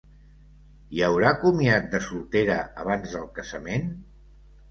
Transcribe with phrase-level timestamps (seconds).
[0.93, 3.89] Hi haurà comiat de soltera abans del casament?